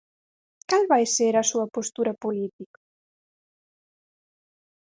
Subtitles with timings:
[0.69, 2.79] ¿Cal vai ser a súa postura política?